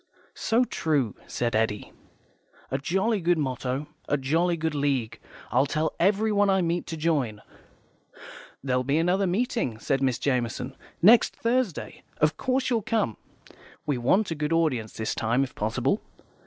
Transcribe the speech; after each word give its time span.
"So 0.33 0.63
true," 0.63 1.13
said 1.27 1.55
Eddy. 1.55 1.93
"A 2.71 2.79
jolly 2.79 3.21
good 3.21 3.37
motto. 3.37 3.85
A 4.09 4.17
jolly 4.17 4.57
good 4.57 4.73
League. 4.73 5.19
I'll 5.51 5.67
tell 5.67 5.93
everyone 5.99 6.49
I 6.49 6.63
meet 6.63 6.87
to 6.87 6.97
join." 6.97 7.39
"There'll 8.63 8.83
be 8.83 8.97
another 8.97 9.27
meeting," 9.27 9.77
said 9.77 10.01
Miss 10.01 10.17
Jamison, 10.17 10.75
"next 11.03 11.35
Thursday. 11.35 12.01
Of 12.17 12.35
course 12.35 12.71
you'll 12.71 12.81
come. 12.81 13.15
We 13.85 13.99
want 13.99 14.31
a 14.31 14.33
good 14.33 14.51
audience 14.53 14.93
this 14.93 15.13
time, 15.13 15.43
if 15.43 15.53
possible. 15.53 16.01